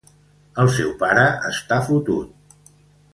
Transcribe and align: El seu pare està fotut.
El 0.63 0.69
seu 0.77 0.89
pare 1.03 1.25
està 1.51 1.79
fotut. 1.91 2.59